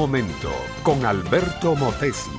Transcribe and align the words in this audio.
momento 0.00 0.48
con 0.82 1.04
Alberto 1.04 1.76
Motesi. 1.76 2.30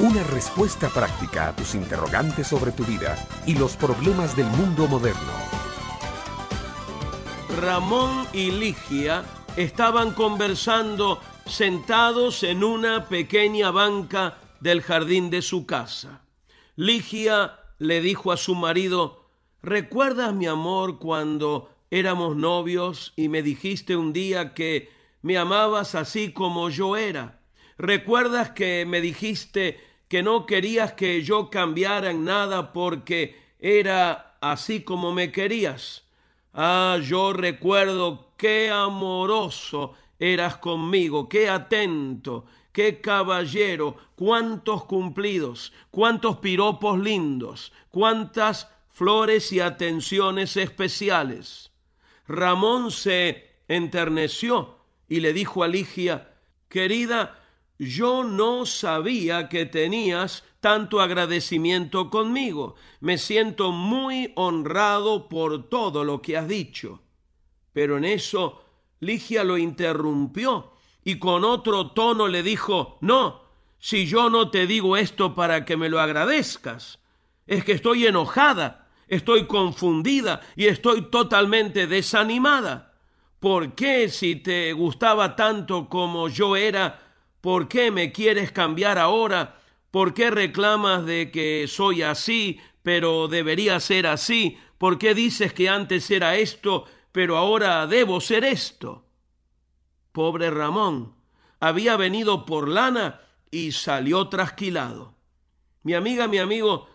Una 0.00 0.22
respuesta 0.22 0.88
práctica 0.88 1.48
a 1.48 1.54
tus 1.54 1.74
interrogantes 1.74 2.46
sobre 2.46 2.72
tu 2.72 2.82
vida 2.84 3.14
y 3.46 3.56
los 3.56 3.76
problemas 3.76 4.34
del 4.38 4.46
mundo 4.46 4.88
moderno. 4.88 5.32
Ramón 7.60 8.26
y 8.32 8.52
Ligia 8.52 9.22
estaban 9.54 10.12
conversando 10.12 11.20
sentados 11.44 12.42
en 12.42 12.64
una 12.64 13.06
pequeña 13.06 13.70
banca 13.70 14.38
del 14.60 14.80
jardín 14.80 15.28
de 15.28 15.42
su 15.42 15.66
casa. 15.66 16.22
Ligia 16.74 17.58
le 17.80 18.00
dijo 18.00 18.32
a 18.32 18.38
su 18.38 18.54
marido, 18.54 19.26
¿recuerdas 19.62 20.32
mi 20.32 20.46
amor 20.46 20.98
cuando 20.98 21.68
éramos 21.90 22.34
novios 22.34 23.12
y 23.14 23.28
me 23.28 23.42
dijiste 23.42 23.94
un 23.94 24.14
día 24.14 24.54
que 24.54 25.01
me 25.22 25.38
amabas 25.38 25.94
así 25.94 26.32
como 26.32 26.68
yo 26.68 26.96
era? 26.96 27.40
¿Recuerdas 27.78 28.50
que 28.50 28.84
me 28.86 29.00
dijiste 29.00 29.80
que 30.08 30.22
no 30.22 30.46
querías 30.46 30.92
que 30.92 31.22
yo 31.22 31.48
cambiara 31.48 32.10
en 32.10 32.24
nada 32.24 32.72
porque 32.72 33.40
era 33.58 34.36
así 34.40 34.82
como 34.82 35.12
me 35.12 35.32
querías? 35.32 36.04
Ah, 36.52 36.98
yo 37.02 37.32
recuerdo 37.32 38.32
qué 38.36 38.70
amoroso 38.70 39.94
eras 40.18 40.56
conmigo, 40.58 41.28
qué 41.28 41.48
atento, 41.48 42.44
qué 42.72 43.00
caballero, 43.00 43.96
cuántos 44.16 44.84
cumplidos, 44.84 45.72
cuántos 45.90 46.38
piropos 46.38 46.98
lindos, 46.98 47.72
cuántas 47.90 48.68
flores 48.90 49.52
y 49.52 49.60
atenciones 49.60 50.56
especiales. 50.56 51.70
Ramón 52.26 52.90
se 52.90 53.50
enterneció 53.68 54.81
y 55.08 55.20
le 55.20 55.32
dijo 55.32 55.62
a 55.62 55.68
Ligia, 55.68 56.32
querida, 56.68 57.38
yo 57.78 58.24
no 58.24 58.64
sabía 58.66 59.48
que 59.48 59.66
tenías 59.66 60.44
tanto 60.60 61.00
agradecimiento 61.00 62.10
conmigo. 62.10 62.76
Me 63.00 63.18
siento 63.18 63.72
muy 63.72 64.32
honrado 64.36 65.28
por 65.28 65.68
todo 65.68 66.04
lo 66.04 66.22
que 66.22 66.36
has 66.36 66.46
dicho. 66.46 67.02
Pero 67.72 67.98
en 67.98 68.04
eso 68.04 68.64
Ligia 69.00 69.42
lo 69.42 69.58
interrumpió 69.58 70.72
y 71.04 71.18
con 71.18 71.44
otro 71.44 71.90
tono 71.90 72.28
le 72.28 72.44
dijo, 72.44 72.98
no, 73.00 73.42
si 73.78 74.06
yo 74.06 74.30
no 74.30 74.50
te 74.50 74.68
digo 74.68 74.96
esto 74.96 75.34
para 75.34 75.64
que 75.64 75.76
me 75.76 75.88
lo 75.88 76.00
agradezcas, 76.00 77.00
es 77.46 77.64
que 77.64 77.72
estoy 77.72 78.06
enojada, 78.06 78.88
estoy 79.08 79.46
confundida 79.46 80.40
y 80.54 80.66
estoy 80.66 81.10
totalmente 81.10 81.88
desanimada. 81.88 82.91
¿Por 83.42 83.74
qué 83.74 84.08
si 84.08 84.36
te 84.36 84.72
gustaba 84.72 85.34
tanto 85.34 85.88
como 85.88 86.28
yo 86.28 86.54
era, 86.54 87.00
por 87.40 87.66
qué 87.66 87.90
me 87.90 88.12
quieres 88.12 88.52
cambiar 88.52 89.00
ahora? 89.00 89.58
¿Por 89.90 90.14
qué 90.14 90.30
reclamas 90.30 91.04
de 91.06 91.32
que 91.32 91.66
soy 91.66 92.02
así, 92.02 92.60
pero 92.84 93.26
debería 93.26 93.80
ser 93.80 94.06
así? 94.06 94.58
¿Por 94.78 94.96
qué 94.96 95.12
dices 95.12 95.52
que 95.52 95.68
antes 95.68 96.08
era 96.12 96.36
esto, 96.36 96.84
pero 97.10 97.36
ahora 97.36 97.84
debo 97.88 98.20
ser 98.20 98.44
esto? 98.44 99.06
Pobre 100.12 100.48
Ramón, 100.48 101.12
había 101.58 101.96
venido 101.96 102.46
por 102.46 102.68
lana 102.68 103.22
y 103.50 103.72
salió 103.72 104.28
trasquilado. 104.28 105.16
Mi 105.82 105.94
amiga, 105.94 106.28
mi 106.28 106.38
amigo, 106.38 106.86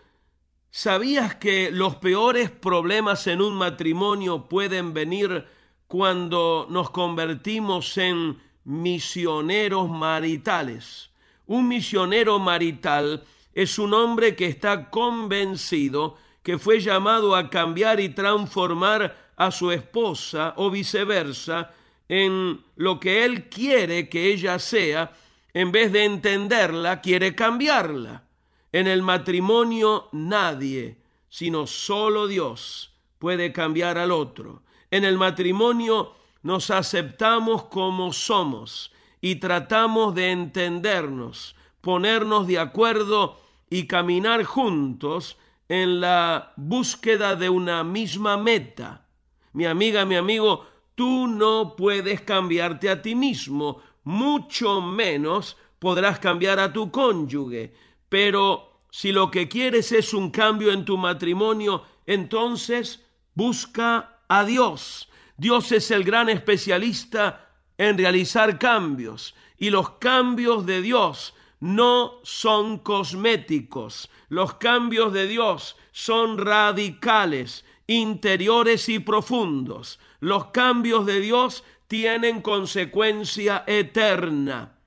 ¿sabías 0.72 1.36
que 1.36 1.72
los 1.72 1.98
peores 1.98 2.50
problemas 2.52 3.28
en 3.28 3.42
un 3.42 3.58
matrimonio 3.58 4.48
pueden 4.48 4.94
venir 4.94 5.58
cuando 5.88 6.68
nos 6.70 6.90
convertimos 6.90 7.98
en 7.98 8.38
misioneros 8.66 9.90
maritales? 9.90 11.10
Un 11.46 11.68
misionero 11.68 12.40
marital 12.40 13.24
es 13.54 13.80
un 13.80 13.94
hombre 13.94 14.36
que 14.36 14.46
está 14.46 14.90
convencido 14.90 16.18
que 16.44 16.58
fue 16.58 16.80
llamado 16.80 17.36
a 17.36 17.50
cambiar 17.50 18.00
y 18.00 18.10
transformar 18.10 19.34
a 19.36 19.52
su 19.52 19.72
esposa 19.72 20.54
o 20.58 20.70
viceversa 20.72 21.74
en 22.08 22.64
lo 22.76 23.00
que 23.00 23.26
él 23.26 23.50
quiere 23.50 24.10
que 24.10 24.32
ella 24.32 24.60
sea, 24.60 25.12
en 25.54 25.72
vez 25.72 25.92
de 25.92 26.06
entenderla, 26.06 27.02
quiere 27.02 27.36
cambiarla. 27.36 28.24
En 28.72 28.88
el 28.88 29.02
matrimonio 29.02 30.10
nadie, 30.12 30.98
sino 31.30 31.68
solo 31.68 32.28
Dios, 32.28 32.94
puede 33.20 33.52
cambiar 33.52 33.98
al 33.98 34.12
otro. 34.12 34.62
En 34.92 35.04
el 35.04 35.18
matrimonio 35.18 36.14
nos 36.44 36.72
aceptamos 36.72 37.66
como 37.66 38.14
somos 38.14 38.92
y 39.20 39.36
tratamos 39.36 40.16
de 40.16 40.32
entendernos, 40.32 41.56
ponernos 41.82 42.48
de 42.48 42.60
acuerdo 42.60 43.38
y 43.70 43.88
caminar 43.88 44.44
juntos 44.44 45.38
en 45.68 46.00
la 46.00 46.54
búsqueda 46.56 47.36
de 47.36 47.50
una 47.50 47.84
misma 47.84 48.38
meta. 48.38 49.06
Mi 49.54 49.66
amiga, 49.66 50.06
mi 50.06 50.16
amigo, 50.16 50.66
tú 50.96 51.28
no 51.28 51.76
puedes 51.76 52.22
cambiarte 52.22 52.90
a 52.90 53.02
ti 53.02 53.16
mismo, 53.16 53.82
mucho 54.04 54.82
menos 54.82 55.58
podrás 55.80 56.20
cambiar 56.20 56.60
a 56.60 56.72
tu 56.72 56.92
cónyuge. 56.92 57.74
Pero 58.08 58.82
si 58.90 59.12
lo 59.12 59.30
que 59.30 59.50
quieres 59.50 59.92
es 59.92 60.14
un 60.14 60.32
cambio 60.32 60.72
en 60.72 60.86
tu 60.86 60.98
matrimonio, 60.98 61.84
entonces 62.06 63.06
busca 63.34 64.17
a 64.28 64.46
Dios. 64.46 65.10
Dios 65.38 65.72
es 65.72 65.92
el 65.92 66.04
gran 66.04 66.30
especialista 66.30 67.52
en 67.78 67.98
realizar 67.98 68.58
cambios. 68.58 69.36
Y 69.58 69.70
los 69.70 69.92
cambios 69.92 70.66
de 70.66 70.82
Dios 70.82 71.34
no 71.60 72.20
son 72.24 72.80
cosméticos. 72.80 74.10
Los 74.30 74.56
cambios 74.56 75.14
de 75.14 75.28
Dios 75.28 75.76
son 75.92 76.38
radicales, 76.38 77.66
interiores 77.88 78.90
y 78.90 79.00
profundos. 79.00 80.00
Los 80.20 80.48
cambios 80.48 81.06
de 81.06 81.20
Dios 81.20 81.64
tienen 81.88 82.42
consecuencia 82.42 83.64
eterna. 83.66 84.78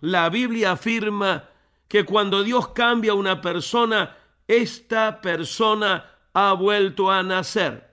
La 0.00 0.28
Biblia 0.30 0.72
afirma 0.72 1.50
que 1.88 2.04
cuando 2.04 2.42
Dios 2.42 2.68
cambia 2.68 3.12
a 3.12 3.16
una 3.16 3.40
persona, 3.40 4.16
esta 4.46 5.20
persona 5.20 6.04
ha 6.32 6.52
vuelto 6.52 7.10
a 7.10 7.22
nacer. 7.22 7.87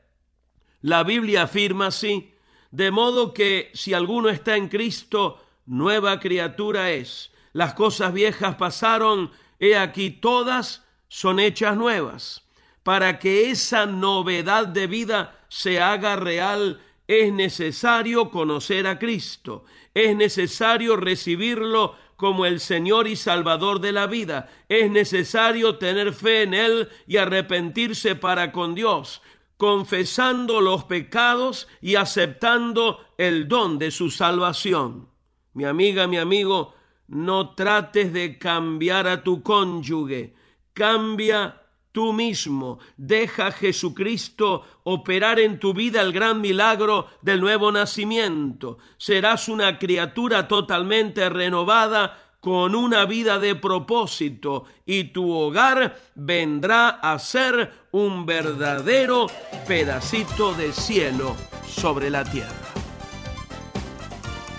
La 0.86 1.04
Biblia 1.04 1.42
afirma 1.42 1.88
así, 1.88 2.36
de 2.70 2.92
modo 2.92 3.34
que 3.34 3.72
si 3.74 3.96
alguno 3.96 4.30
está 4.30 4.56
en 4.56 4.68
Cristo, 4.68 5.44
nueva 5.66 6.20
criatura 6.20 6.92
es. 6.92 7.32
Las 7.54 7.74
cosas 7.74 8.14
viejas 8.14 8.54
pasaron, 8.58 9.32
he 9.60 9.76
aquí 9.76 10.12
todas 10.12 10.86
son 11.08 11.40
hechas 11.40 11.76
nuevas. 11.76 12.48
Para 12.84 13.18
que 13.18 13.50
esa 13.50 13.88
novedad 13.88 14.68
de 14.68 14.86
vida 14.86 15.48
se 15.50 15.82
haga 15.82 16.18
real, 16.18 16.80
es 17.08 17.34
necesario 17.34 18.30
conocer 18.30 18.86
a 18.86 19.00
Cristo, 19.00 19.66
es 19.92 20.16
necesario 20.16 20.98
recibirlo 20.98 21.96
como 22.16 22.46
el 22.46 22.60
Señor 22.60 23.08
y 23.08 23.16
Salvador 23.16 23.82
de 23.82 23.92
la 23.92 24.06
vida, 24.06 24.52
es 24.70 24.92
necesario 24.92 25.78
tener 25.78 26.14
fe 26.14 26.44
en 26.44 26.54
Él 26.54 26.90
y 27.08 27.18
arrepentirse 27.18 28.16
para 28.16 28.52
con 28.52 28.76
Dios, 28.76 29.24
confesando 29.58 30.62
los 30.62 30.84
pecados 30.84 31.68
y 31.82 31.96
aceptando 31.96 33.00
el 33.18 33.48
don 33.48 33.78
de 33.80 33.92
su 33.92 34.10
salvación. 34.10 35.10
Mi 35.54 35.66
amiga, 35.66 36.08
mi 36.08 36.18
amigo, 36.18 36.74
no 37.08 37.56
trates 37.56 38.12
de 38.12 38.38
cambiar 38.38 39.08
a 39.08 39.24
tu 39.24 39.42
cónyuge, 39.42 40.36
cambia 40.74 41.62
tú 41.92 42.12
mismo, 42.12 42.80
deja 42.98 43.48
a 43.48 43.52
Jesucristo 43.54 44.66
operar 44.84 45.40
en 45.40 45.60
tu 45.60 45.74
vida 45.74 46.02
el 46.02 46.12
gran 46.12 46.42
milagro 46.42 47.08
del 47.22 47.40
nuevo 47.40 47.72
nacimiento. 47.72 48.80
Serás 48.98 49.48
una 49.48 49.80
criatura 49.80 50.46
totalmente 50.46 51.30
renovada 51.30 52.26
con 52.42 52.76
una 52.76 53.06
vida 53.06 53.40
de 53.40 53.56
propósito 53.56 54.66
y 54.86 55.06
tu 55.06 55.32
hogar 55.32 55.98
vendrá 56.14 56.90
a 56.90 57.18
ser 57.18 57.85
un 57.96 58.26
verdadero 58.26 59.28
pedacito 59.70 60.54
de 60.54 60.74
cielo 60.74 61.34
sobre 61.66 62.10
la 62.10 62.26
tierra. 62.26 62.52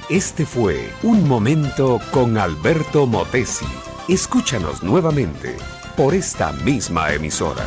Este 0.08 0.46
fue 0.46 0.90
Un 1.02 1.28
Momento 1.28 2.00
con 2.12 2.38
Alberto 2.38 3.06
Motesi. 3.06 3.66
Escúchanos 4.08 4.82
nuevamente 4.82 5.54
por 5.98 6.14
esta 6.14 6.52
misma 6.52 7.12
emisora. 7.12 7.66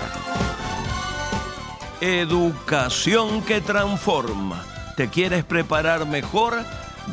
Educación 2.01 3.43
que 3.43 3.61
transforma. 3.61 4.65
¿Te 4.97 5.07
quieres 5.09 5.43
preparar 5.43 6.07
mejor? 6.07 6.55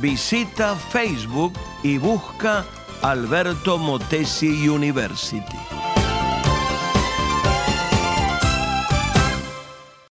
Visita 0.00 0.76
Facebook 0.76 1.52
y 1.82 1.98
busca 1.98 2.64
Alberto 3.02 3.76
Motesi 3.76 4.66
University. 4.66 5.58